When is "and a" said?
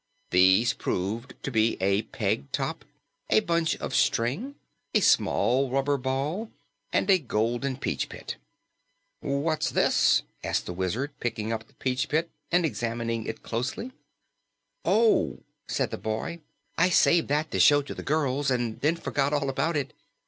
6.91-7.19